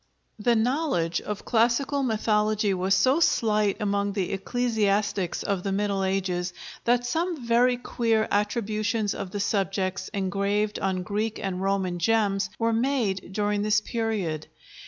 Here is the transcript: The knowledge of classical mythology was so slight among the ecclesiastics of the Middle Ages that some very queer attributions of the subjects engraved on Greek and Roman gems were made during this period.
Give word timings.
The 0.39 0.55
knowledge 0.55 1.21
of 1.21 1.45
classical 1.45 2.01
mythology 2.01 2.73
was 2.73 2.95
so 2.95 3.19
slight 3.19 3.79
among 3.79 4.13
the 4.13 4.31
ecclesiastics 4.31 5.43
of 5.43 5.61
the 5.61 5.71
Middle 5.71 6.03
Ages 6.03 6.53
that 6.85 7.05
some 7.05 7.45
very 7.45 7.77
queer 7.77 8.27
attributions 8.31 9.13
of 9.13 9.29
the 9.29 9.39
subjects 9.39 10.07
engraved 10.11 10.79
on 10.79 11.03
Greek 11.03 11.39
and 11.39 11.61
Roman 11.61 11.99
gems 11.99 12.49
were 12.57 12.73
made 12.73 13.31
during 13.31 13.61
this 13.61 13.79
period. 13.79 14.47